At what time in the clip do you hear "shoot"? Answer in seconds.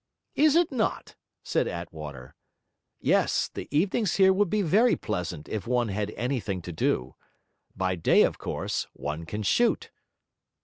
9.43-9.91